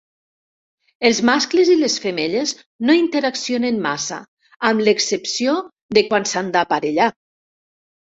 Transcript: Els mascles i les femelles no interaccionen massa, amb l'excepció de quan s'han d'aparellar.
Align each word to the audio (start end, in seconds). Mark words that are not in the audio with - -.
Els 1.07 1.17
mascles 1.29 1.67
i 1.73 1.75
les 1.81 1.97
femelles 2.05 2.53
no 2.89 2.95
interaccionen 2.99 3.77
massa, 3.83 4.17
amb 4.71 4.83
l'excepció 4.87 5.53
de 5.99 6.05
quan 6.09 6.27
s'han 6.31 6.51
d'aparellar. 6.57 7.09